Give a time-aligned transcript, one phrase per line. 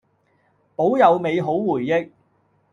[0.75, 2.09] 保有美好回憶